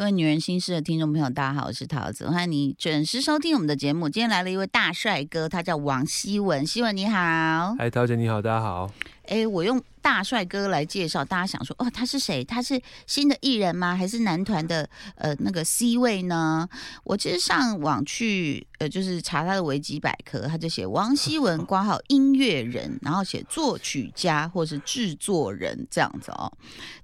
[0.00, 4.08] 各位女人心事的听众朋友，大家好，我是桃子，欢迎你准时收听我们的节目。
[4.08, 6.66] 今天来了一位大帅哥，他叫王希文。
[6.66, 8.90] 希文你好，嗨，桃姐你好，大家好。
[9.30, 12.42] 哎，我用大帅哥来介绍，大家想说，哦，他是谁？
[12.42, 13.94] 他是新的艺人吗？
[13.94, 16.68] 还是男团的呃那个 C 位呢？
[17.04, 26.52] 我其实上网去呃，就是查他的维基百科，他就写王希文挂号音乐人，然后写作曲家或是制作人这样子哦。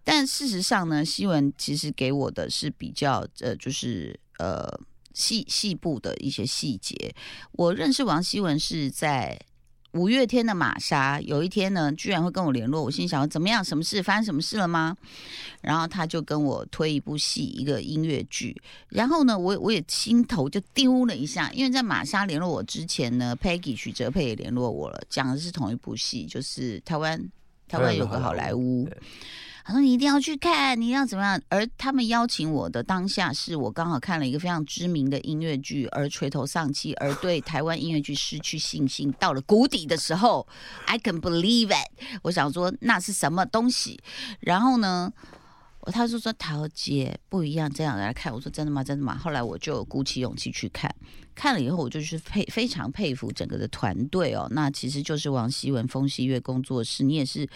[0.02, 4.68] 但事实上呢，希文其实给我的是比较呃，就是呃
[5.14, 7.14] 细细部的一些细节。
[7.52, 9.38] 我认识王希文是在。
[9.96, 12.82] 五月天的玛莎有一天呢，居然会跟我联络。
[12.82, 13.64] 我心想，怎么样？
[13.64, 14.02] 什么事？
[14.02, 14.96] 发生什么事了吗？
[15.62, 18.54] 然后他就跟我推一部戏，一个音乐剧。
[18.88, 27.18] 然后呢，我我也心头就丢了一下，因为在玛莎联络我之前呢，Peggy 许哲佩也联络我了，讲的是同一部戏，就是台湾
[27.66, 28.88] 台湾有个好莱坞。
[29.66, 40.46] 他说：“你一定要去看，你要怎么样？”而他们邀请我的当下，是我刚好看了一个非常知名的音乐剧，而垂头丧气，而对台湾音乐剧失去信心，到了谷底的时候
[40.86, 41.90] ，I can believe it。
[42.22, 44.00] 我想说那是什么东西？
[44.38, 45.12] 然后呢？
[45.92, 48.32] 他就说桃姐不一样，这样来看。
[48.32, 48.82] 我说真的吗？
[48.82, 49.16] 真的吗？
[49.16, 50.92] 后来我就鼓起勇气去看，
[51.34, 54.48] 看了以后我就是佩非常佩服整个的团队哦。
[54.50, 57.48] 那其实就是王希文风西月工作室，你也是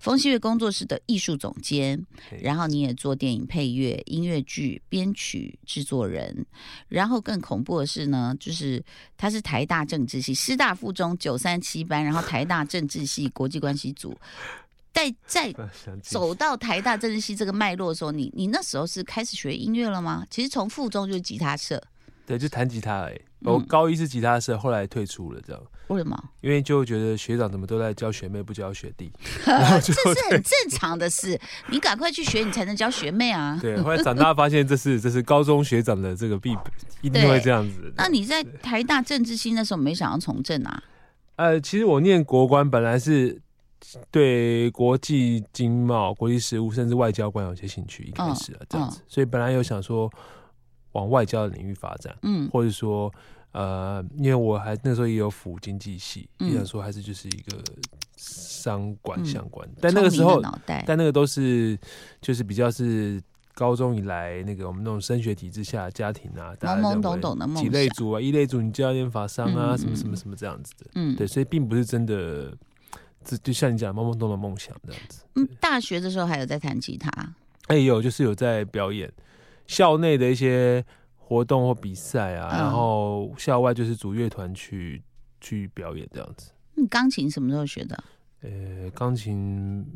[0.00, 2.04] 风西月工作室的艺术总监，
[2.40, 6.44] 然后你也做电影配乐、音乐剧编曲制作人。
[6.88, 8.84] 然后更恐怖的是呢，就是
[9.16, 14.16] 他是台大政治系师大附中九三七班，然后台大政治系国际关系组。
[14.98, 15.54] 在在
[16.02, 20.26] 走到台大政治系这个脉络的时候，你你那时候是开始学音乐了吗？
[20.28, 21.80] 其实从附中就是吉他社，
[22.26, 23.18] 对，就弹吉他哎。
[23.42, 25.62] 我高一是吉他社，后来退出了，这样。
[25.86, 26.20] 为什么？
[26.40, 29.12] 因为就觉得学长怎么都在教学妹，不教学弟，
[29.46, 31.40] 这是很正常的事。
[31.70, 33.56] 你赶快去学，你才能教学妹啊。
[33.62, 36.50] 对，后来长大发现这是这是高中学长的这个必
[37.00, 37.92] 一定会这样子。
[37.96, 40.82] 那你在台大政治系那时候没想要从政啊？
[41.36, 43.40] 呃，其实我念国关本来是。
[44.10, 50.10] 对国际经贸、国际事务，甚至外交官有些兴趣，一开始啊这样子，所以本来有想说
[50.92, 53.10] 往外交的领域发展，嗯，或者说
[53.52, 57.62] 呃，因为我还那时候也有辅经济系，也想说还是就是一个
[58.16, 61.78] 商管相关，但那个时候，但那个都是
[62.20, 63.22] 就是比较是
[63.54, 72.52] 高中以来那个我们那种升学体制下家庭啊，懵懵懂懂的梦几类组啊，一类组你就要念法商啊，什么什么什么这样子的，嗯，对，所以并不是真的。
[73.42, 75.24] 就像你讲懵懵懂懂梦想这样子。
[75.34, 77.10] 嗯，大学的时候还有在弹吉他？
[77.66, 79.12] 哎，有，就是有在表演
[79.66, 80.84] 校内的一些
[81.16, 85.02] 活动或比赛啊，然后校外就是组乐团去
[85.40, 86.50] 去表演这样子。
[86.74, 88.04] 你钢琴什么时候学的？
[88.42, 89.34] 呃，钢琴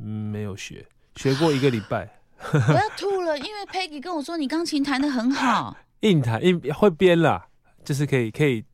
[0.00, 2.10] 没有学，学过一个礼拜。
[2.52, 7.46] 我要吐了，因为 Peggy 跟我说你钢琴弹的很好，硬弹硬会编啦，
[7.84, 8.64] 就是可以可以。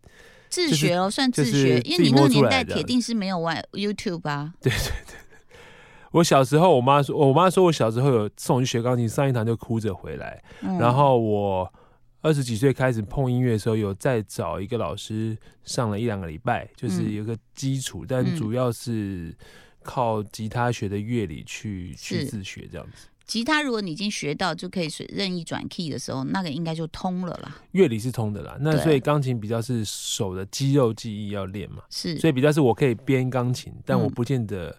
[0.49, 4.55] 自学哦，算自学，因为你那个年代铁定是没有玩 YouTube 吧？
[4.61, 5.17] 对对对，
[6.13, 10.43] 我小时候，我妈说，我妈说我小时候有送我去学钢琴，上一堂就哭着回来。
[10.79, 11.73] 然后我
[12.21, 19.37] 二十几岁开始碰音乐的时候，有再找一个老师上了一两个礼拜，就是有个基础，但主要是
[19.83, 23.07] 靠吉他学的乐理去去自学这样子。
[23.29, 27.59] 吉他如果你已经学到就可以随任意转 key 的时候，那个应该就通了啦。
[27.73, 31.83] 乐理是通的啦，那所以钢琴比较是手的肌肉记忆要练嘛。
[31.91, 34.75] 是，所以比较是我可以编钢琴，但我不见得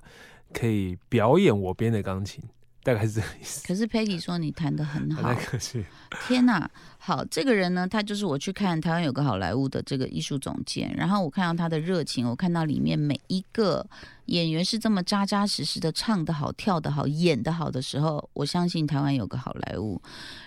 [0.51, 2.43] 可以表演我编的钢琴，
[2.83, 3.67] 大概是这个意思。
[3.67, 5.85] 可是 Peggy 说你弹的很好，可惜。
[6.27, 13.85] 天哪，好，这个人呢，他就是我去看台湾有个好莱坞的这个艺术总监，然后我看到他的热情，我看到里面每一个。
[14.29, 19.99] 演员是这么扎扎实实的唱的好、跳的好、演的好的时候，我相信台湾有个好莱坞。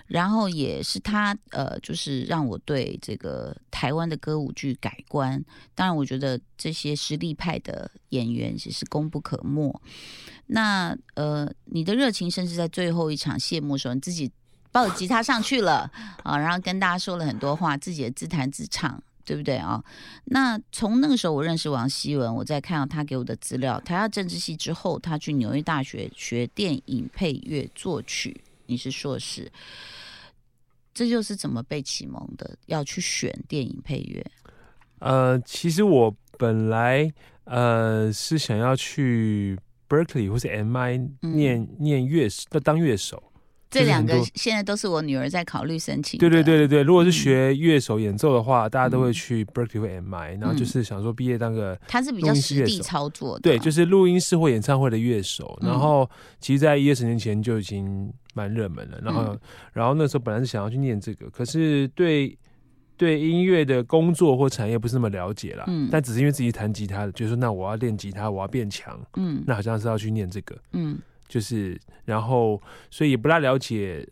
[0.07, 5.45] 然后也是他呃，就是让我对这个台湾的歌舞剧改观。
[5.75, 9.83] 当然，我觉得这些实力派的演员其实功不可没。
[10.47, 14.31] 那呃，你的热情甚至在最后一场谢幕的时候，你自己
[14.71, 15.91] 抱着吉他上去了
[16.23, 19.03] 啊，然后跟大家说了很多话，自己的自弹自唱。
[19.25, 19.83] 对不对啊？
[20.25, 28.37] 那从那个时候我认识王希文，我再看到他给我的资料，他要政治系之后，他去纽约大学学电影配乐作曲，
[28.67, 29.49] 你是硕士，
[30.93, 32.59] 这就是怎么被启蒙的？
[32.67, 34.27] 要去选电影配乐？
[34.99, 37.09] 呃，其实我本来
[37.45, 39.57] 呃是想要去
[39.93, 43.23] Berkeley 或是 MI 念念乐手，当乐手。
[43.71, 46.21] 这两个现在都是我女儿在考虑申请。
[46.21, 55.59] 对对对对对，如果是学乐手演奏的话，大家都会去 Berkeley 或 MI，然后就是想说毕业当个他是比较实地操作的，对，就是录音室或演唱会的乐手。
[55.63, 58.99] 然后其实，在一二十年前就已经蛮热门了。
[59.03, 59.39] 然后，
[59.73, 62.37] 然后那时候本来是想要去念这个，可是对
[63.03, 65.65] 对音乐的工作或产业不是那么了解啦。
[65.67, 68.97] 嗯，但只是因为自己弹吉他的，就说那我要练吉他，我要变强。
[69.17, 70.57] 嗯，那好像是要去念这个。
[70.73, 70.97] 嗯。
[71.27, 72.61] 就是，然后
[72.91, 74.07] 所以也不大了解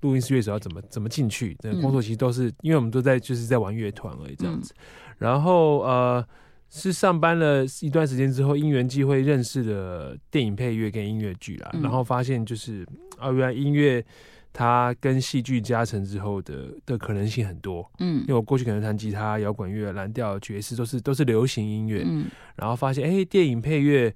[0.00, 1.56] 录音室乐手要怎么怎么进去。
[1.62, 4.74] 那工作其实都是，因为我们都在就是在玩乐团而已这样子。
[5.18, 6.26] 然后呃，
[6.68, 11.70] 是上班了一段时间之后，因缘际会认识了电影配乐跟音乐剧啦。
[11.80, 12.84] 然后发现就是
[13.18, 14.04] 啊，原来音乐
[14.52, 17.90] 它跟戏剧加成之后的的可能性很多。
[17.98, 22.02] 嗯，因为我过去可能弹吉他、摇滚乐、蓝调、爵士都是都是流行音乐。
[22.06, 22.26] 嗯，
[22.56, 24.14] 然后发现哎，电影配乐。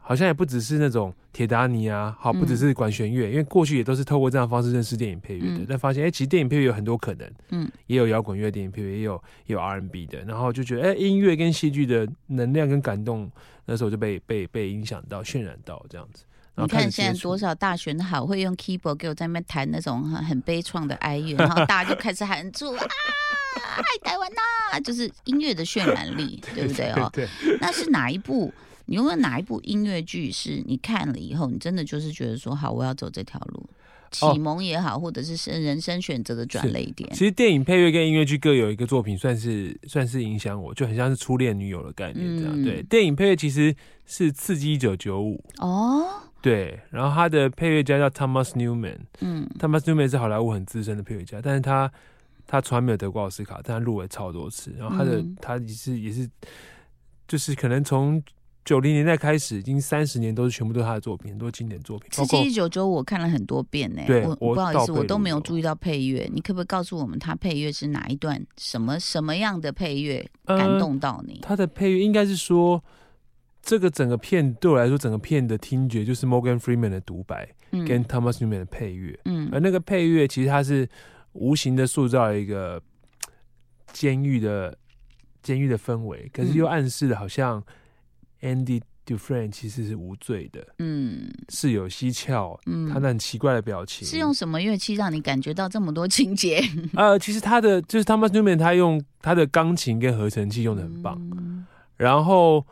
[0.00, 5.66] 好像也不只是那种铁达尼啊，好，不只是管弦乐，因为过去也都是透过这样方式认识电影配乐的。
[5.68, 10.24] 但发现，哎，其实电影配乐有很多可能，嗯，也有摇滚乐电影配乐，也有也有 R&B 的。
[10.24, 13.30] 然后就觉得，哎，音乐跟戏剧的能量跟感动，
[13.66, 16.24] 那时候就被被被影响到、渲染到这样子。
[16.62, 22.86] 你看现在多少大学好会用 keyboard 给我在那边弹那种很很悲怆的哀乐，然后大家就开始喊出 啊，
[23.76, 27.10] 爱台湾呐，就是音乐的渲染力， 对不对哦？
[27.12, 27.26] 对，
[27.60, 28.52] 那是哪一部？
[28.86, 33.68] 你有没有哪一部音乐剧是你看了以后，你真的就是觉得说好，我要走这条路，
[34.10, 37.10] 启蒙也好，或者是是人生选择的转捩点？
[37.12, 42.64] 其实电影配乐跟音乐剧各有一个作品，算是算是影响我，就很像是初恋女友的概念这样。
[42.64, 43.76] 对，电影配乐其实
[44.06, 51.90] 是《刺激一九九五》哦，对，然后他的配乐家叫 Thomas Newman，嗯，Thomas Newman 是好莱坞很资深的配乐家，但是他
[52.46, 56.28] 他从来没有得过奥斯卡，但他入围超多次，然后他的他也是也是
[57.26, 58.22] 就是可能从
[58.64, 62.08] 九零年代开始，已经三十年都是全部都是他的作品，很多经典作品。
[62.10, 64.02] 七七一九九我看了很多遍呢。
[64.06, 66.28] 对，我不好意思，我都没有注意到配乐。
[66.32, 68.40] 你可不可以告诉我们，他配乐是哪一段？
[68.58, 71.40] 什么什么样的配乐感动到你？
[71.42, 72.82] 他的配乐应该是说，
[73.68, 79.18] 这个整个片对我来说，整个片的听觉就是 Morgan Freeman 的独白，跟 Thomas Newman 的配乐。
[79.26, 80.88] 嗯，而那个配乐其实它是
[81.32, 82.82] 无形的塑造了一个
[83.92, 84.76] 监狱的
[85.42, 87.62] 监狱的氛围，可是又暗示的好像。
[88.40, 96.62] Andy Dufresne 其实是无罪的，嗯，是有蹊跷，嗯，他那很奇怪的表情，是用什么乐器让你感觉到这么多情节？
[96.94, 101.20] 呃，其实他的就是 Thomas Newman，他用他的钢琴跟合成器用的很棒。
[101.96, 102.64] 然后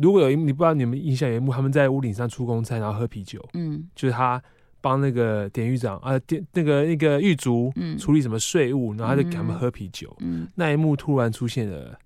[0.00, 4.42] 如果有一幕，你不知道你们印象有一幕，他们在屋顶上出公差，然后喝啤酒，嗯，就是他
[4.80, 11.98] 帮那个典狱长啊，典那个那个狱卒处理什么税务，然后他就给他们喝啤酒，嗯，那一幕突然出现了。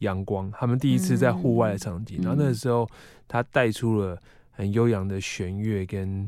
[0.00, 2.88] 阳光，他们第一次在户外的场景，然后那个时候
[3.28, 4.18] 他带出了
[4.50, 6.26] 很悠扬的弦乐跟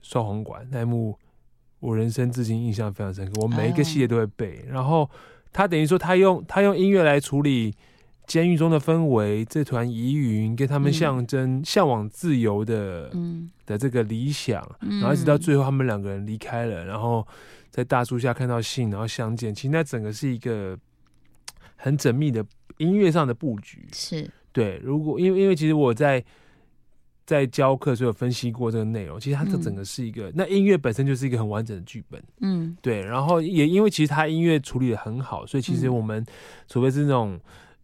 [0.00, 1.14] 双簧管那一幕，
[1.80, 4.64] 我人生至今印象非常深刻，我每一个细节都会背。
[4.66, 5.06] 然后
[5.52, 7.74] 他等于说他用他用音乐来处理
[8.30, 13.10] 监狱中的氛围，这团疑云跟他们象征向往自由的
[13.66, 17.26] 的这个理想，然后一直到最后他们两个人离开了，然后
[17.70, 19.52] 在大树下看到信，然后相见。
[19.52, 20.78] 其实那整个是一个
[21.74, 22.46] 很缜密的。
[22.78, 23.84] 音乐上的布局。
[23.92, 24.30] 是。
[24.52, 26.24] 对，如果因为因为其实我在
[27.26, 36.24] 在教课时候有分析过这个内容，其实它这整个是一个，那音乐本身就是一个很完整的剧本，嗯，对，然后也因为其实他音乐处理的很好，所以其实我们
[36.68, 37.38] 除非是那种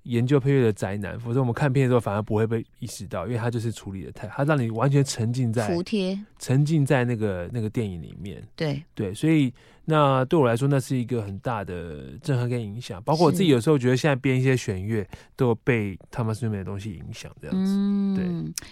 [0.06, 9.52] 研究配乐的宅男，否则我们看片的时候反而不会被意识到，因为他就是处理的太，他让你完全沉浸在服帖，沉浸在那个那个电影里面，对对，所以。
[9.86, 13.02] 那对我来说，那是一个很大的震撼跟影响。
[13.04, 17.72] 包括我自己有时候觉得，现在编一些弦乐都有被他们身边的东西影响，这样子。
[17.72, 18.24] 嗯对，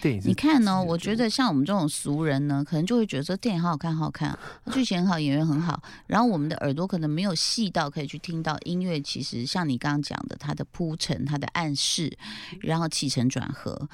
[0.03, 0.83] 电影你看呢？
[0.83, 4.37] 我觉得像我们这种俗人呢，可能就会觉得说电影好好看，好好看，
[4.73, 5.81] 剧情很好，演员很好。
[6.09, 9.01] 然后我们的耳朵可能没有细到可以去听到音乐。
[9.01, 12.13] 其实像你刚刚讲的，它的铺陈、它的暗示，
[12.61, 13.89] 然后起承转合。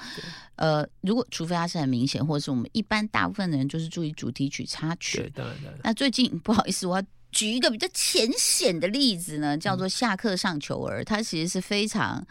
[0.55, 5.31] 呃，如果除非它是很明显，或者是我们一般大部分的人就是注意主题曲、插曲。
[5.35, 5.79] 当然，当然。
[5.83, 7.05] 那最近不好意思，我要。
[7.31, 12.25] 举一个比较浅显的例子呢，叫做《下课上球儿》，它其实是非常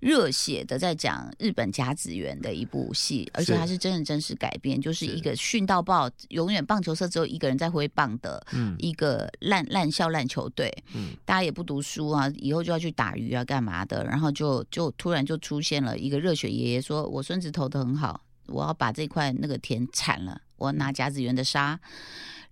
[0.00, 8.44] 热血的，在讲日本甲子园的一部戏，而且它是真人真实改编，就是一个训到爆，永远棒球社只有一个人在挥棒的
[8.78, 14.04] 一个烂烂校烂球队，嗯大家也不读书啊，以后就要去打鱼啊，干嘛的？
[14.04, 21.80] 然后就就突然就出现了一个热血爷爷，说我孙子投的很好，我要把这块那个田铲了，我拿甲子园的沙。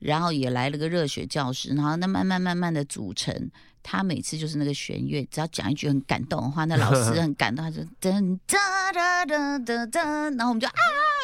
[0.02, 3.50] 然后也来了个热血教师，然后那慢慢慢慢的组成，
[3.82, 8.58] 他每次就是那个弦乐，只要讲一句很感动的话，那老师很感动，他就噔噔
[8.92, 10.72] 噔噔噔噔，然后我们就啊，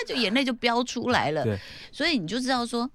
[0.07, 1.45] 就眼泪就飙出来了。
[1.93, 2.91] 所以你就知道说，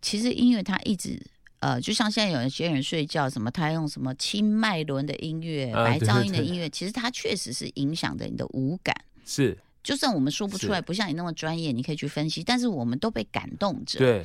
[0.00, 1.20] 其实音乐它一直。
[1.60, 8.94] 呃，就像现在有些人睡觉什么，他用什么轻脉轮的音乐、白噪音的音乐，其实它确实是影响着你的五感。
[9.26, 13.98] 是，就算我们说不出来，不像你那么专业，你可以去分析，但是我们都被感动着。
[13.98, 14.22] 对，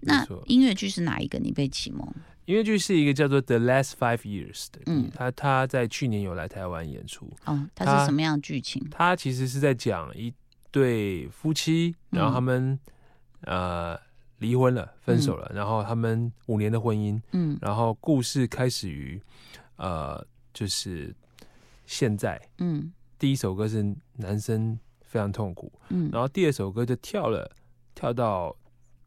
[0.00, 1.38] 那音乐剧是哪一个？
[1.38, 2.04] 你被启蒙？
[2.46, 7.30] 音乐剧是一个叫做《The Last Five Years》的，嗯，他他在去年有来台湾演出。
[7.44, 8.84] 哦，它是什么样的剧情？
[8.90, 10.34] 他其实是在讲一
[10.72, 12.76] 对夫妻，然后他们
[13.42, 13.96] 呃。
[14.38, 19.18] 离婚了，分手了，然后他们五年的婚姻，嗯，然后故事开始于，
[19.76, 21.14] 呃，就是
[21.86, 24.78] 现在，嗯，第一首歌是男生
[25.14, 27.48] 非常痛苦，嗯，然后第二首歌就跳了，
[27.94, 28.52] 跳到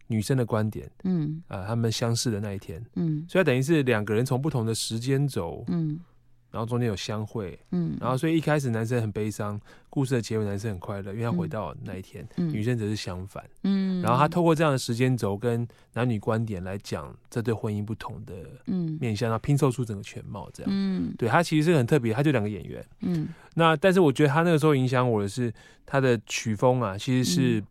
[0.08, 6.00] 女生的观点，嗯，啊，他们相识的那一天，嗯，所以等于是两个人从不同的时间轴，嗯。
[6.50, 18.34] 然后中间有相会，嗯，然后所以一开始男生很悲伤，故事的结尾男生很快乐，因为他回到那一天，女生则是相反，嗯，然后他透过这样的时间轴跟男女观点来讲这对婚姻不同的
[18.68, 18.98] 嗯。
[19.00, 25.54] 面向，然后拼凑出整个全貌，这样，嗯，对他其实是很特别，他就两个演员，嗯，那但是我觉得他那个时候影响我的是
[25.86, 27.64] 他的曲风啊，其实是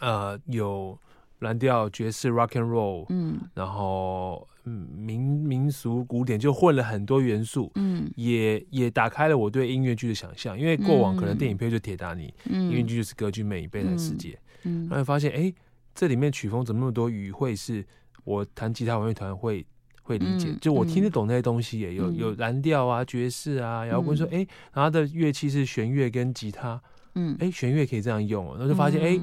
[0.00, 0.96] 呃有
[1.40, 4.46] 蓝调、爵士、rock and roll，嗯，然后。
[4.68, 10.58] 嗯，民民俗古典就混了很多元素，嗯，也也打开了我对音乐剧的想象。
[10.58, 12.64] 因为过往可能电影配就铁达尼，嗯。
[12.64, 15.54] 音乐剧就是歌剧魅影、悲惨世界，嗯，然后发现哎，
[15.94, 17.86] 这里面曲风怎么那么多语汇是
[18.24, 19.64] 我弹吉他玩乐团会
[20.02, 26.82] 会理解，就我听得懂那些东西，也有有蓝调啊、爵士啊，摇滚说哎，然后的乐器是弦乐跟吉他，
[27.14, 29.16] 嗯，哎，弦乐可以这样用，然后就发现哎，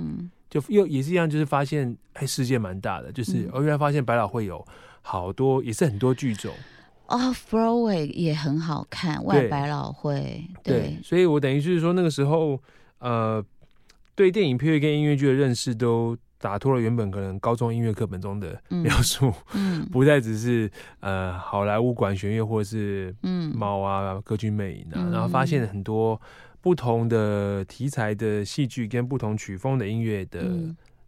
[0.49, 4.65] 就又也是一样，就是发现哎，世界蛮大的，就是我原来发现百老汇有。
[5.03, 6.51] 好多也是很多剧种。
[7.05, 12.59] 哦，Broadway 也很好看，外百老汇对，所以我等于就是说那个时候，
[12.99, 13.43] 呃，
[14.15, 26.19] 对电影配乐跟音乐剧的认识都打脱了原本可能高中音乐课本中的描述，嗯， 不再只是呃好莱坞管弦乐或者是嗯猫啊歌剧魅影啊，然后发现很多
[26.61, 30.41] 不同的题材的戏剧跟不同曲风的音乐的。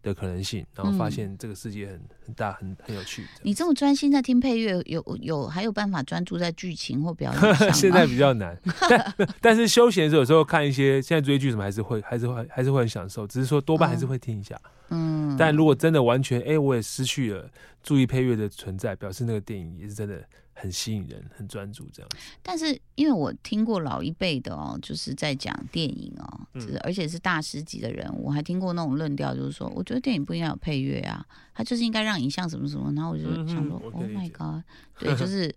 [0.06, 3.26] 的可能性，然后发现这个世界很很大，很很有趣。
[3.42, 8.56] 你这么专心在听配乐，有有还有办法专注在剧情或表演 现在比较难，
[8.88, 13.26] 但 但是休闲的时候，有时候看一些现在追剧什么，还是会还是会还是会很享受。
[13.26, 14.58] 只是说多半还是会听一下。
[14.90, 17.50] 嗯，但如果真的完全哎，我也失去了
[17.82, 20.24] 注意配乐的存在，表示那个电影也是真的。
[20.58, 22.16] 很吸引人，很专注这样子。
[22.42, 26.46] 但是因为我听过老一辈的哦，就是在讲电影哦，
[26.80, 32.90] 而且是大师级的人物，还听过那种论调，就是说，我觉得电影不应该有配乐啊，它就是应该让影像什么什么。
[32.94, 34.64] 然后我就想说，Oh my god，
[34.98, 35.54] 对，就是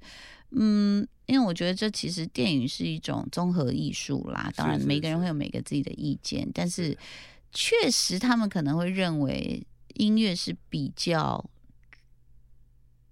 [0.52, 4.52] 嗯，因为我觉得这其实电影是一种综合艺术啦。
[4.54, 6.98] 当然，每个人会有每个自己的意见，但是
[7.52, 9.66] 确实他们可能会认为
[9.96, 11.50] 音乐是比较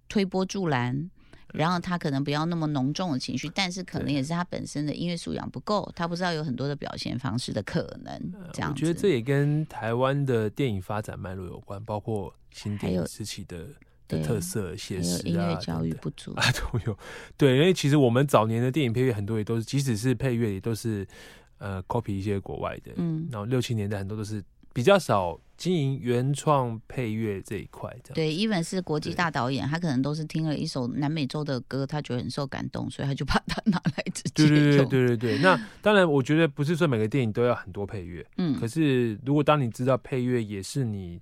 [0.08, 1.10] 推波助澜。
[1.54, 8.32] 然后他可能不要那么浓重的情绪，但是可能也是他本身的音乐素养不够，他不知道有很多的表现方式的可能。
[8.52, 13.66] 这样，我觉得这也跟台湾的电影发展脉络有关，包括新电影时期的
[14.06, 16.98] 的特色、写实啊，音乐教育不足啊都有。
[17.38, 21.08] 对，因为其实我们早年的电影配乐很多也都是，即使是配乐也都是
[21.58, 25.38] 呃 copy 一些国外的，嗯，然后六七年代很多都是比较少。
[25.58, 35.38] 经营原创配乐这一块，这样对，even 是国际大导演，他可能都是听了一首南美洲的歌，他觉得很受感动，所以他就把它拿来直接对对对对对对。
[35.38, 38.54] 那当然，我觉得不是说每个电影都要很多配乐，嗯。
[38.60, 41.20] 可是如果当你知道配乐也是你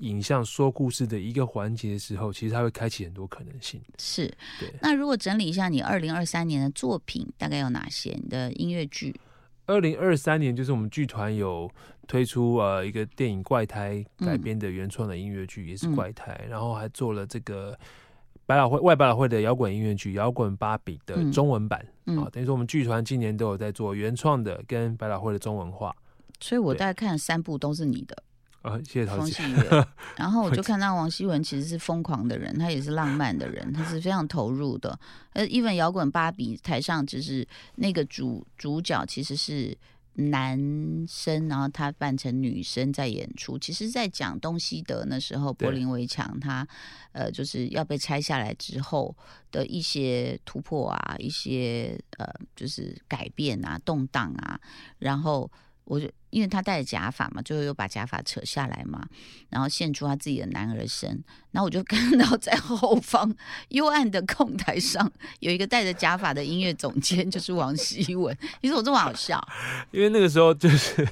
[0.00, 3.80] 影像说故事的一个环节的时候，其实它会开启很多可能性。
[3.96, 4.26] 是，
[4.58, 4.74] 对。
[4.82, 8.10] 那如果整理一下你二零二三年的作品，大概有哪些？
[8.20, 9.14] 你的音乐剧？
[9.68, 11.70] 二零二三年就是我们剧团有
[12.06, 17.78] 推出呃一个电影《怪胎》改编的原创的音乐剧，也是《怪胎》，然后还做了这个
[18.46, 25.94] 百老汇外百老汇的摇滚音乐剧《摇滚芭比》的中文版啊，等于说我们剧团今年都有在做原创的跟百老汇的中文化，
[26.40, 28.16] 所以我大概看了三部都是你的。
[28.62, 29.42] 啊，谢谢陶姐。
[30.16, 34.98] 然后我 就看到王希文其实是疯狂的人，他也是浪漫的人，他是非常投入的。
[35.32, 37.46] 呃，，even 摇滚芭比台上就是
[37.76, 39.76] 那个主主角其实是
[40.14, 40.58] 男
[41.06, 43.56] 生，然后他扮成女生在演出。
[43.56, 46.66] 其实，在讲东西德那时候，柏林围墙他
[47.12, 49.16] 呃就是要被拆下来之后
[49.52, 54.60] 的一些突破啊，一些呃就是改变啊，动荡啊，
[54.98, 55.48] 然后。
[55.88, 59.02] 我就因为他戴着假发嘛，最后又把假发扯下来嘛，
[59.48, 61.08] 然后现出他自己的男儿身，
[61.50, 63.34] 然后我就 看到在后方
[63.70, 68.36] 幽暗的控台上有一个戴着假发的音乐总监，就是王希文。
[68.60, 69.42] 你说我这么好笑？
[69.90, 71.08] 因为那个时候就是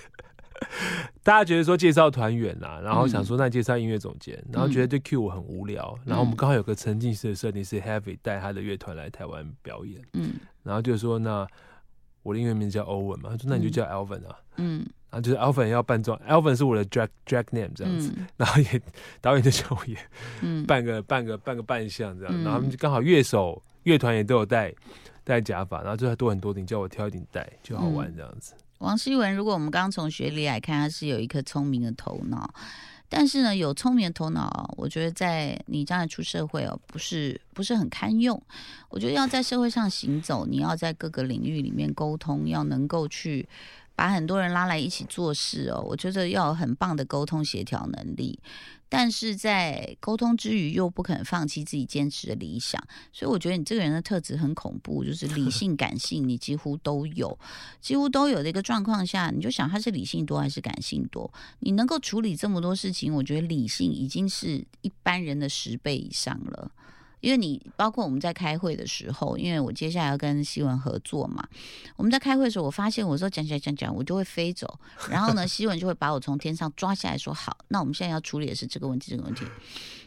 [1.23, 11.47] 大家觉得说介绍团员啦，然后想说那介绍音乐总监，然后觉得对 Q 我很无聊，然后我们刚好有个沉浸式的设定是 Heavy 带他的乐团来台湾表演，嗯，然后就说那。
[12.27, 18.83] 我的英文名叫欧文嘛，他说那你就叫 Alvin 啊，嗯，然后就是 Alvin 要扮装，Alvin 是我的 drag drag name 这样子，然后也
[19.21, 19.97] 导演就叫我也，
[20.43, 24.75] 嗯，扮个扮个扮个扮相这样，然后他们就刚好乐手乐团也都有戴
[25.23, 28.55] 戴假发，然后就还多很多顶，叫我挑一顶戴就好玩这样子。
[28.79, 32.53] 王希文，如果我们刚从学历来看，他是有一颗聪明的头脑。
[33.09, 38.41] 但是呢，有聪明的头脑，我觉得在你将来出社会哦，不是不是很堪用。
[38.89, 43.49] 我觉得要在社会上行走，你要在各个领域里面沟通，要能够去。
[43.99, 48.39] 把很多人拉来一起做事哦，我觉得要有很棒的沟通协调能力，
[48.89, 52.81] 但是在沟通之余又不肯放弃自己坚持的理想，
[53.13, 57.39] 所以我觉得你这个人的特质很恐怖，就是 理性、感性你几乎都有，
[57.81, 61.33] 几乎都有的一个状况下，你就想他是理性多还是感性多？
[61.61, 66.71] 你能够处理这么多事情，我觉得理性已经是一般人的十倍以上了。
[67.21, 71.47] 因为你包括我们在开会的时候，因为我接下来要跟西文合作嘛，
[71.97, 74.79] 我们在开会的时候，我发现我说讲讲讲讲，我就会飞走，
[75.11, 79.45] 然后呢，西文就会把我从天上抓下来说好，那我们现在要处理的是这个问题，这个问题。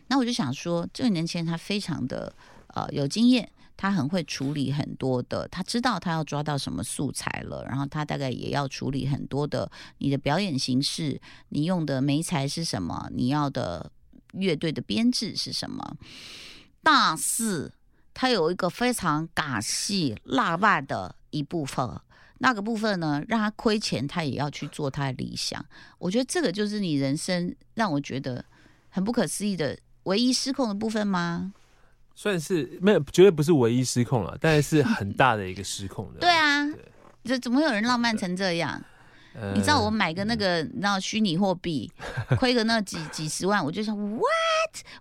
[0.07, 2.33] 那我就想说，这个年轻人他非常的
[2.67, 13.91] 呃有经验，他很会处理很多的，他知道他要抓到什么素材了，然后他大概也要处理很多的你的表演形式，你用的媒材是什么，你要的
[14.33, 15.95] 乐队的编制是什么。
[16.81, 17.71] 但是
[18.13, 21.89] 他有一个非常感戏浪漫的一部分，
[22.39, 25.63] 那个部分呢，让他亏钱，他也要去做他的理想。
[25.97, 28.43] 我觉得这个就是你人生让我觉得
[28.89, 31.53] 很不可思议的唯一失控的部分吗？
[32.15, 36.19] 算是没有，绝对不是唯一失控了，但是很大的一个失控的。
[36.21, 36.67] 对啊，
[37.23, 38.81] 这怎么会有人浪漫成这样？
[39.53, 41.89] 你知道我买个那个，你知道虚拟货币，
[42.37, 43.95] 亏个那几几十万，我就想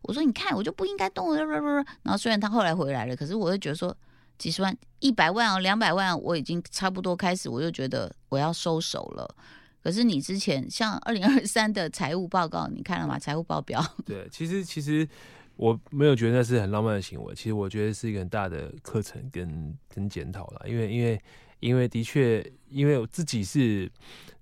[0.02, 1.34] 我说你看，我就不应该动。
[1.34, 3.96] 然后虽然他后来回来了，可是我就觉得说
[4.38, 9.34] 几十万、一百万哦、两百万，我已经差不多开始，我就觉得我要收手了。
[9.82, 13.18] 可是你之前像二零二三的财务报告，你看了吗？
[13.18, 13.84] 财务报表？
[14.04, 15.08] 对，其实其实
[15.56, 21.20] 我没有觉得那是很浪漫的行为，其实我觉得是一个很大的课程跟跟检讨了，因为因为。
[21.60, 23.90] 因为的确，因为我自己是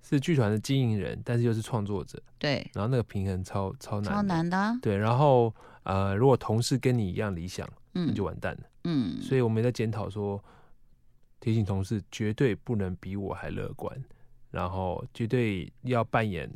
[0.03, 4.97] 是剧团的经营人，但是又是创作者，对，然后那个平衡超超难，超难的，对。
[4.97, 9.21] 然后呃，如果同事跟你一样理想，嗯，就完蛋了，嗯。
[9.21, 10.43] 所以我们在检讨说，
[11.41, 13.99] 提醒同事绝对不能比我还乐观，
[14.51, 16.51] 然后绝对要扮演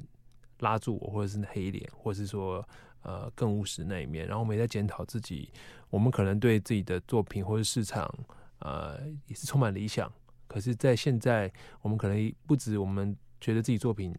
[0.58, 2.62] 拉住我，或者是黑脸，或者是说
[3.02, 4.26] 呃更务实那一面。
[4.26, 5.50] 然后我们也在检讨自己，
[5.88, 8.12] 我们可能对自己的作品或者市场，
[8.58, 10.12] 呃，也是充满理想。
[10.52, 11.48] 可是，在现在，
[11.80, 14.12] 我们可能不止我们觉得自己作品，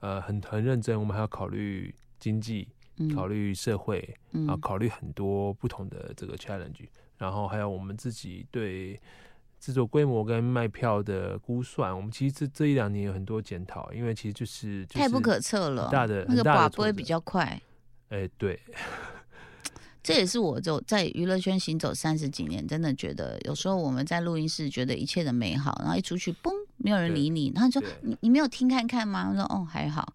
[0.00, 2.68] 呃，很很认真，我们还要考虑经济，
[3.14, 4.14] 考虑社会，
[4.46, 9.00] 啊，考虑很多不同的这个 challenge，然后还有我们自己对
[9.58, 17.58] 制作规模跟卖票的估算，我们其实这这一两年有很多检讨，因为其实就是太不可测了，大的那个把不会比较快，
[18.10, 18.60] 哎，对。
[20.02, 27.50] 这也是我就在娱乐圈行走三十几年，真的觉得有时候我们在录音室觉得一切的美好，然后一出去，嘣，没有人理你。
[27.50, 30.14] 他说：“你你没有听看看吗？”我说：“哦，还好。”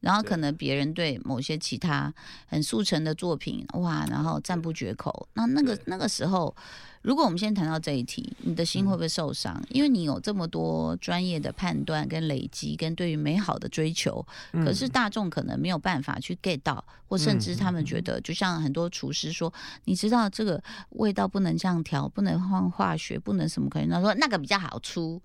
[0.00, 2.12] 然后可能别人对某些其他
[2.46, 5.28] 很速成的作品，哇，然后赞不绝口。
[5.34, 6.54] 那那个那个时候。
[7.02, 9.60] 如果我们先谈到这一题，你的心会不会受伤？
[9.70, 19.52] 因为你有这么多专业的判断跟累积，跟对于美好的追求，可是大众可能没有办法去 get 到，或甚至他们觉得，就像很多厨师说，
[19.84, 25.20] 你知道这个味道不能这样调，不能换化学，不能什么可以，他说那个比较好出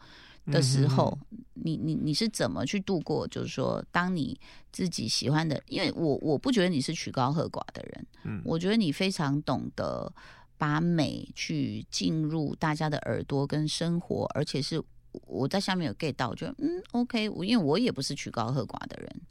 [0.47, 1.15] 的时候，
[1.53, 3.27] 你你你是怎么去度过？
[3.27, 4.35] 就是说，当你
[4.71, 10.11] 自己喜欢的，因为我我不觉得你是曲高和寡的人，嗯，我觉得你非常懂得。
[10.57, 14.81] 把美去进入大家的耳朵跟生活，而且是
[15.27, 19.21] 我在下面有 get 到，就嗯 OK，我因为我也不是曲高和寡的人，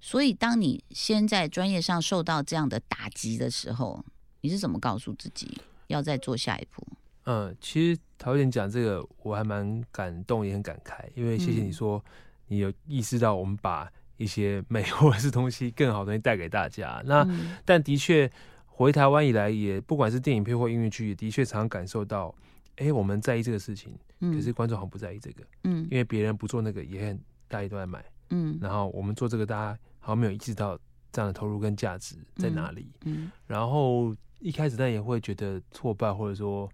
[0.00, 4.04] 所以当你先在专业上受到这样的打击的时候，
[4.40, 6.86] 你是怎么告诉自己要再做下一步？
[7.24, 12.04] 嗯，其实陶姐讲这个我还蛮感动，也很感慨，因为谢谢你说
[12.48, 17.24] 你有意识到我们把一些美或者是东西更好的东西带给大家，那
[17.64, 18.28] 但的确。
[18.78, 22.32] 回台湾以来，也不管是电影片或音乐剧，也的确常常感受到，
[22.76, 28.56] 哎，我们在意这个事情，可是观众好像不在意这个，嗯，因为别人不做那个，也很大家都在买，嗯。
[28.62, 30.78] 然后我们做这个，大家好像没有意识到
[31.10, 32.88] 这样的投入跟价值在哪里。
[33.04, 33.32] 嗯。
[33.48, 36.70] 然后一开始但也会觉得挫败，或者说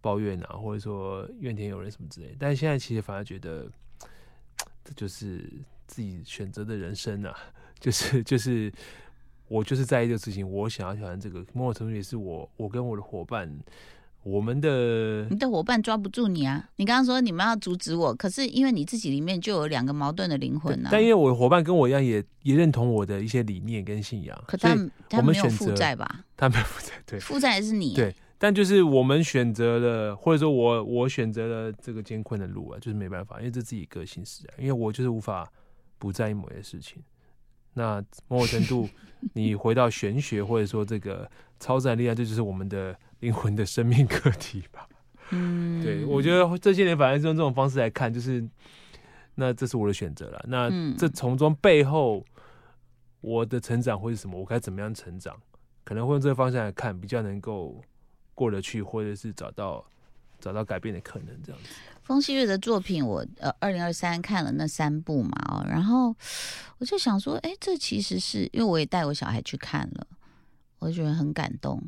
[0.00, 2.34] 抱怨啊，或者说怨天尤人什么之类。
[2.40, 3.70] 但是现在其实反而觉得，
[4.82, 5.48] 这就是
[5.86, 7.36] 自己选择的人生啊，
[7.78, 8.72] 就是就是
[9.50, 13.52] 我就是在意这个事情，我想要挑战这个，某种程度也是我我跟我的伙伴。
[14.22, 16.68] 我们的你的伙伴抓不住你啊！
[16.76, 20.90] 你刚刚说你们要阻止我，可是因为你自己里面就有两个矛盾的灵魂啊。
[20.92, 26.22] 但因为我的伙伴跟我一样也，也认同我的一些理念跟信仰，可他们他 没有负债吧？
[26.36, 27.96] 他没有负债对负债的是你、啊。
[27.96, 35.50] 对，但就是我们选择了，或者说我我选择了这个艰困的路啊，就是没办法，因为这自己个性使然，因为我就是无法
[35.98, 37.02] 不在意某些事情。
[37.74, 38.88] 那某种程度，
[39.34, 44.88] 你回到玄学或者说这个超自然力量，这就是我们的灵魂的生命课题吧。
[45.30, 48.44] 嗯，对，我觉得这些年反而是用这种方式来看，就是
[49.36, 50.44] 那这是我的选择了。
[50.48, 52.24] 那嗯这从中背后
[53.20, 54.38] 我的成长会是什么？
[54.38, 55.36] 我该怎么样成长？
[55.84, 57.80] 可能会用这个方向来看，比较能够
[58.34, 59.84] 过得去，或者是找到
[60.38, 61.28] 找到改变的可能。
[61.42, 61.68] 这样子，
[62.10, 66.12] 风细月的作品我，呃二零二三看了那三部嘛哦，然后
[66.78, 70.04] 我就想说，哎，这其实是因为我也带我小孩去看了，
[70.80, 71.80] 我觉得很感动。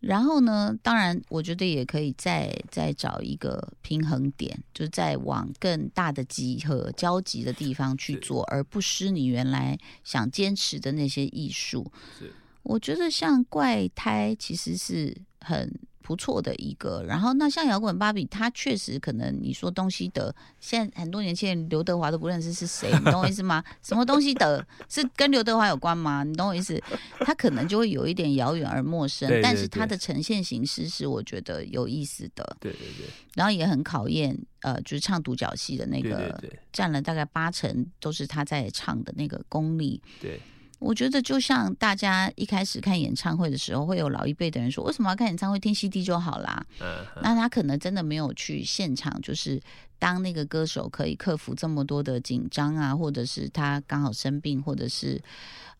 [0.00, 11.92] 然后呢，当然我觉得也可以再再找一个平衡点，就是再往更大的集合交集的地方去做，而不失你原来想坚持的那些艺术。
[12.18, 15.70] 是我觉得像怪胎其实是很
[16.06, 23.60] 不错的一个，然后那像摇滚芭比，他确实可能你说东西德，现在很多年轻人刘德华都不认识是谁，你懂我意思吗？
[23.82, 26.22] 什么东西德是跟刘德华有关吗？
[26.22, 26.80] 你懂我意思？
[27.26, 36.40] 他可能就会有一点遥远而陌生，对对但是他的呈现形式是我觉得有意思的，对对对然后也很考验呃，就是唱独角戏的那个
[36.72, 40.00] 占了大概八成都是他在唱的那个功力。
[40.20, 40.40] 对
[40.78, 45.58] 我觉得就像大家一开始看演唱会的时候，会有老一辈的人说，为什么要看演唱会？
[45.58, 46.64] 听 CD 就好啦。
[46.80, 49.60] 嗯，那他可能真的没有去现场，就是
[49.98, 55.20] 当那个歌手可以克服这么多的紧张啊，或者是他刚好生病，或者是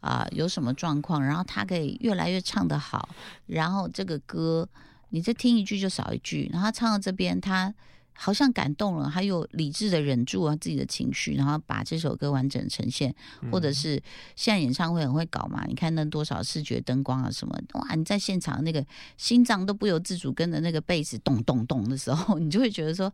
[0.01, 3.09] 啊、有什么状况，然后他可以越来越唱得好，
[3.47, 4.69] 然后这个歌
[5.11, 7.75] 你再听一句就少一句，然后他唱到这边他。
[8.17, 13.15] 好像感动了，他又理智的忍住啊自己的情绪，然后把这首歌完整呈现，
[13.53, 14.03] 或者是
[14.35, 15.65] 现在演唱会很会搞嘛？
[15.67, 17.95] 你看那多少视觉灯光啊什么，哇！
[17.95, 18.85] 你在现场那个
[19.17, 23.13] 心脏都不由自主跟着那个贝斯咚咚咚的时候， 你就会觉得说，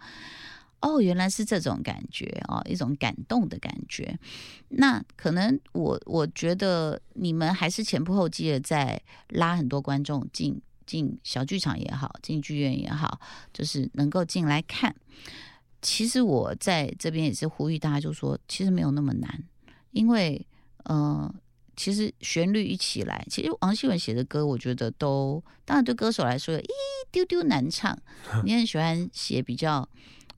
[0.80, 4.18] 哦，原来是这种感觉哦，一种感动的感觉。
[4.68, 10.60] 那可能我我觉得你们还是前仆后继的在拉很多观众进
[10.92, 13.18] 进小剧场也好，进剧院也好，
[13.50, 14.94] 就是能够进来看。
[15.80, 19.42] 其实我在这边也是呼吁大家，就说其实没有那么难，
[19.92, 20.46] 因为
[20.84, 21.34] 呃，
[21.78, 26.68] 其实旋律一起来，其实王希文写的歌，我觉得都当然对歌手来说有一
[27.10, 27.98] 丢丢难唱。
[28.44, 29.88] 你很喜欢写比较，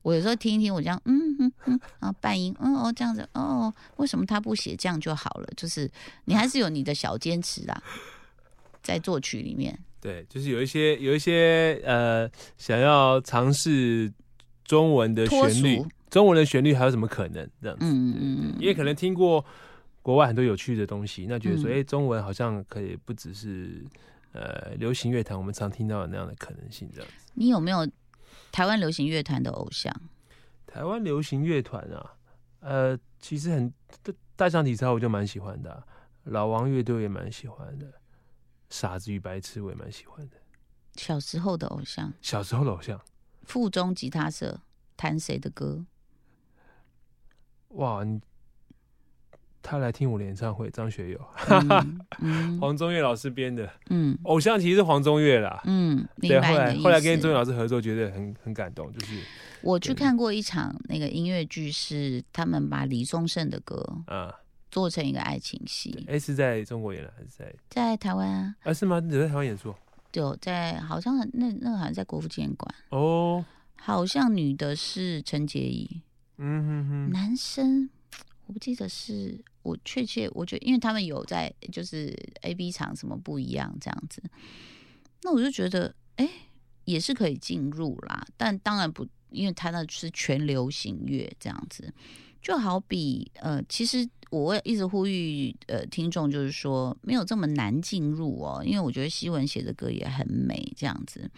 [0.03, 5.49] 我有时候听一听，我这样嗯嗯嗯啊半音，嗯哦这样子哦，为什么他不写这样就好了？
[5.57, 5.91] 就是
[6.23, 7.83] 你还是有你的小坚持啊，
[8.81, 9.77] 在作曲里面。
[10.05, 14.13] 对，就是有一些有一些呃，想要尝试
[14.63, 17.83] 中文的旋律，中文的旋律还有什么可能这样子？
[17.87, 19.43] 嗯嗯嗯，因为可能听过
[20.03, 23.83] 国外很多有趣的东西，那觉得说，嗯哎、中文好像可以不只是
[24.31, 27.31] 呃流行乐坛我们常听到的那样的可能性这样子。
[27.33, 27.89] 你有没有
[28.51, 29.91] 台湾流行乐团的偶像？
[30.67, 32.11] 台湾流行乐团啊，
[32.59, 35.83] 呃，其实很大大象体操我就蛮喜欢的啊、
[36.25, 37.91] 老王乐队也蛮喜欢的，
[38.69, 40.35] 傻子与白痴我也蛮喜欢的，
[40.95, 42.99] 小时候的偶像，小时候的偶像。
[43.43, 44.59] 附中吉他社
[44.97, 45.85] 弹谁的歌？
[47.69, 48.19] 哇，你
[49.61, 52.57] 他来听我的演唱会，张学友、嗯嗯。
[52.61, 53.69] 黄宗岳老师编的。
[53.89, 54.17] 嗯。
[54.23, 55.61] 偶像，其实是黄宗岳啦。
[55.65, 59.21] 嗯，对，后来后来跟宗岳老师合作，觉得很很感动，就是
[59.61, 64.33] 我去看过一场那个音乐剧，是他们把李宗盛的歌啊，
[64.75, 67.55] 做成一个爱情戏，哎、是在中国演的还是在？
[67.69, 68.99] 在台湾啊，啊，是吗？
[68.99, 69.73] 你在台湾演出？
[70.11, 73.45] 有在好像那那个好像在国父纪念馆，哦，
[73.77, 76.01] 好像女的是陈洁仪，
[76.39, 77.89] 嗯哼哼，男生
[78.47, 84.21] 我不记得是我确切，我觉得因为他们有在就是 A B 场什么不一样这样子，
[85.21, 86.29] 那我就觉得哎、
[86.83, 91.93] 也是可以进入啦，但当然不，因为他那是全流行乐这样子，
[92.41, 94.05] 就好比呃，其实
[94.43, 101.29] 我一直呼吁呃听众就是说没有这么难进入哦，因为我觉得西文写的歌也很美这样子。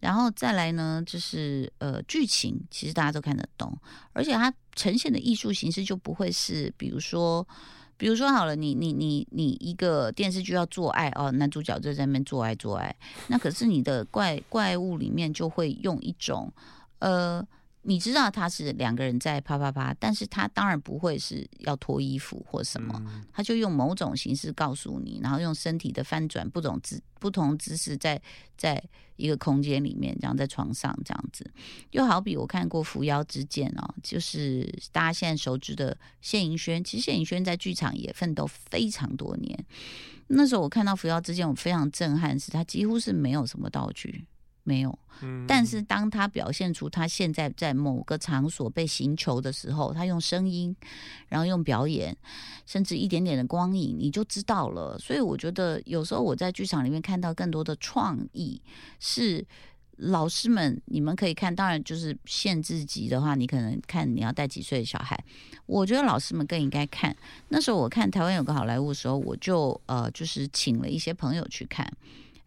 [0.00, 3.76] 然后再来呢，就是呃剧情，其实大家都看得懂，
[4.14, 7.46] 而且它呈现的艺术形式就不会是，比如说。
[7.98, 12.96] 比如说好了，你你你你一个电视剧要做爱哦，男主角就在那边做爱做爱，
[13.28, 16.50] 那可是你的怪怪物里面就会用一种
[17.00, 17.46] 呃。
[17.82, 28.20] 你知道他是两个人在啪啪啪，但是他当然不会是要脱衣服或什么，他就用某种形式告诉你，然后用身体的翻转不同姿不同姿势，在
[28.56, 28.82] 在
[29.16, 31.50] 一个空间里面，然后在床上这样子。
[31.92, 39.66] 又好比我看过《扶摇之剑》哦，就是大家现在熟知的谢盈萱，其实谢盈萱在剧场也奋斗非常多年。
[40.28, 44.26] 那时候我看到《扶摇之剑》，我非常震撼，是他几乎是没有什么道具。
[44.62, 44.98] 没有，
[45.48, 50.76] 但是当他表现出他现在在某个场所被寻求的时候，他用声音，
[51.28, 52.16] 然后用表演，
[52.66, 54.98] 甚至一点点的光影，你就知道了。
[54.98, 58.60] 所以我觉得有时候我在剧场里面看到更多的创意，
[58.98, 59.44] 是
[59.96, 61.54] 老师们你们可以看。
[61.54, 65.18] 当然，就是限制级的话，你可能看你要带几岁的小孩。
[65.66, 67.16] 我觉得老师们更应该看。
[67.48, 71.90] 那时候我看台湾有个好莱坞的时候，我就呃，就是请了一些朋友去看。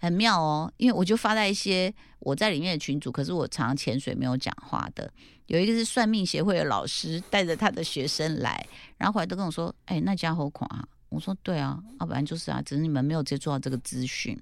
[0.04, 5.10] 很妙哦，因为我就发在一些我在里面的群组，可是我常潜水没有讲话的。
[5.46, 10.68] 有一个是算命协会的老师带着他的学生来，然后回来都跟我说：“哎，那家伙垮。”
[11.08, 14.38] 我说：“对啊，要不然就是啊，只是你们没有接触到这个资讯。”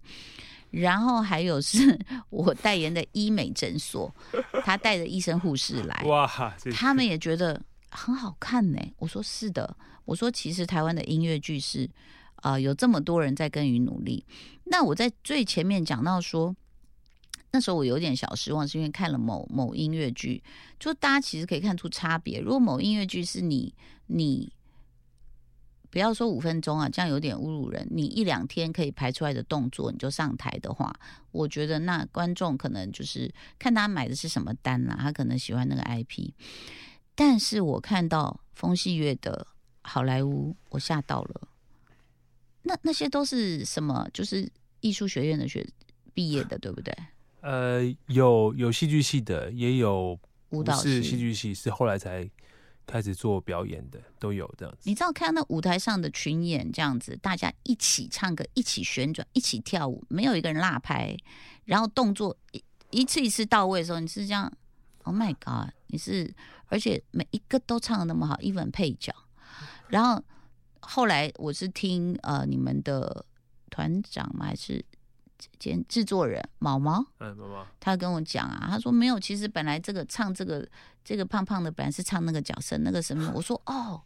[0.72, 2.00] 然后还有是
[2.32, 4.12] 我代言的医美诊所，
[4.64, 6.28] 他带着医生护士来，哇，
[6.74, 8.80] 他们也觉得很好看呢。
[8.98, 11.88] 我说：“是的。”我说：“其实台湾的音乐剧是。”
[12.42, 14.26] 啊，有这么多人在耕耘努力。
[14.66, 16.56] 那我在最前面讲到说，
[17.52, 20.44] 那时候我有点小失望，是因为看了某某音乐剧，
[20.80, 22.40] 就大家其实可以看出差别。
[22.40, 23.74] 如果某音乐剧是你
[24.08, 24.52] 你
[25.90, 27.86] 不要说五分钟啊，这样有点侮辱人。
[27.92, 30.94] 你一两天可以排出来的动作，你就上台的话，
[31.32, 36.32] 我觉得那观众可能就是看他买的是什么单啦，他可能喜欢那个 IP。
[37.14, 39.46] 但是我看到风细月的
[39.82, 41.50] 好莱坞，我吓到了。
[42.64, 44.08] 那那些都是什么？
[44.14, 44.48] 就是
[44.82, 45.68] 艺术学院的学
[46.14, 46.96] 毕业的，对不对？
[47.42, 50.20] 呃，有有戏剧系的，也有
[50.50, 52.30] 舞蹈是戏剧系，是后来才
[52.86, 54.82] 开始做表演的，都有这样子。
[54.84, 61.18] 你知道看到那舞台上的群演这样子，大家一起唱歌，一起旋转，一起跳舞，没有一个人落拍，
[61.66, 64.52] 然后动作一一次一次到位的时候，你是这样
[65.04, 65.74] ，Oh my God！
[65.88, 66.32] 你是
[66.68, 69.12] 而且每一个都唱的那么好，even 配角，
[69.88, 70.24] 然后。
[70.82, 73.26] 后来我是听呃你们的
[73.70, 74.48] 团长吗？
[74.48, 74.84] 还是
[75.58, 77.04] 兼制作人毛毛？
[77.20, 80.68] 嗯，毛毛，他跟我讲啊，他说没有，其实本来这个唱这个
[81.04, 83.32] 这个胖胖的本来是唱那个角色，那个什么？
[83.36, 84.02] 我说哦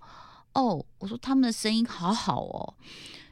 [0.53, 2.73] 哦，我说他们的声音好好哦，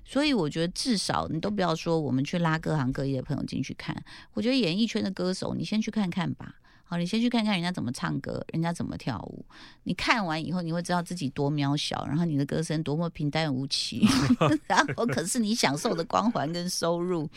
[0.03, 3.95] 所以我觉得至少你都不要说我们去拉各行各业的朋友进去看，
[4.33, 6.55] 我觉得演艺圈的歌手你先去看看吧。
[6.97, 9.45] 你先去看看人家怎么唱歌，人家怎么跳舞。
[9.83, 14.07] 你看完以后，你会知道自己多渺小，然后你的歌声多么平淡无奇。
[14.67, 17.29] 然后，可是你享受的光环跟收入。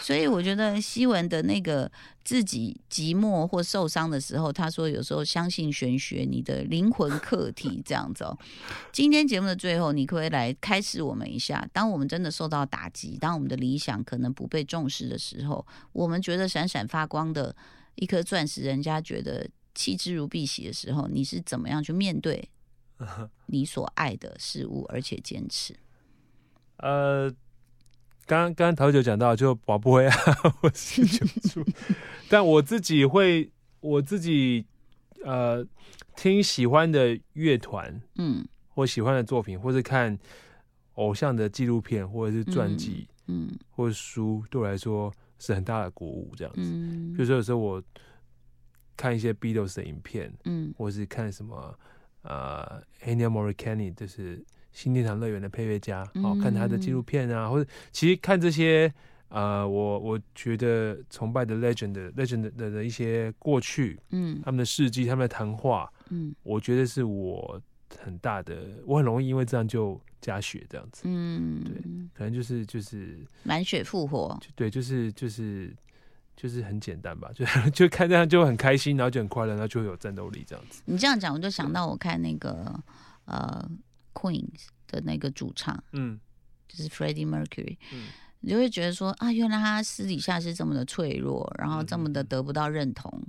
[0.00, 1.90] 所以，我觉得西文的那个
[2.24, 8.24] 自己寂寞或受伤的时候，他说有时候相信玄学，你的灵魂课题这样子。
[8.24, 8.36] 哦。
[8.92, 11.68] 今天节目的最后，你可不可以来开始我们一下？
[11.72, 17.54] 当我们真的受到打击，当我们的理想可能不被重视的时候，我们觉得闪闪发光的。
[17.96, 22.48] 一颗钻石，人家觉得弃之如敝屣的时候，你是怎么样去面对
[23.46, 25.74] 你所爱的事物，而且坚持？
[26.76, 27.30] 呃，
[28.26, 30.16] 刚刚刚陶九讲到，就保不会啊，
[30.62, 31.64] 我是 求助，
[32.28, 33.50] 但我自己会，
[33.80, 34.64] 我自己
[35.24, 35.66] 呃
[36.16, 40.18] 听喜欢的乐团，嗯，或喜欢的作品，或是看
[40.94, 45.12] 偶像的纪录片，或者是传记，嗯，或者书，对我来说。
[45.40, 46.60] 是很大的鼓舞，这样子。
[46.60, 47.82] 比如说，有时候我
[48.96, 51.76] 看一些 Beatles 的影片，嗯，或者是看什么
[52.22, 58.92] 呃 a n i m a Morricone，就是新天堂乐园的配乐家，哦，看他的纪录片啊，或者其实看这些
[59.30, 67.60] 呃，我我觉得崇拜的 Legend Legend 的的一些过去，嗯，他们的事迹，他们的谈话，嗯，我觉得是我。
[67.98, 71.74] 很大的，我很容易因为这样就加血这样子，嗯，对，
[72.14, 75.74] 可能就是就是满血复活，对，就是就是
[76.36, 80.82] 就是很简单吧，就 就看这样就很开心，然后就很快乐，然后就会有战斗力这样子。
[80.86, 82.78] 你这样讲，我就想到我看那个
[83.24, 83.70] 呃
[84.14, 84.46] Queen
[84.86, 86.18] 的那个主唱，嗯，
[86.68, 88.08] 就是 Freddie Mercury，嗯，
[88.40, 93.22] 你就会觉得说啊，原来他私底下是这么的脆弱，然后这么的得不到认同，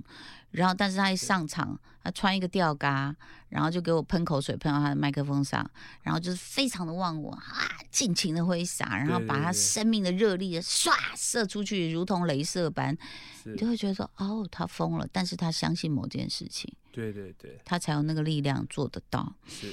[0.52, 3.14] 然后但是他一上场，他穿一个吊嘎，
[3.50, 5.70] 然后就给我喷口水喷到他的麦克风上，
[6.02, 7.42] 然后就是非常的忘我啊，
[7.90, 12.96] 尽情的挥洒，然后把他生命的热力唰射出去，如同镭射般，
[13.44, 19.34] 你就会觉得说哦，他疯了，但是他相信某件事情，对对对，他才有那个力量做得到。
[19.46, 19.70] 是。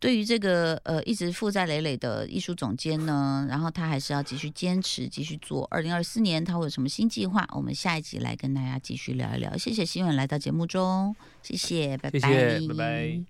[0.00, 5.68] 对于这个呃一直负债累累的艺术总监呢，然后他还是要继续坚持，继续做。
[5.70, 7.46] 二零二四年他会有什么新计划？
[7.54, 9.54] 我们下一集来跟大家继续聊一聊。
[9.58, 12.18] 谢谢新远来到节目中，谢谢，拜拜，
[12.66, 13.20] 拜拜。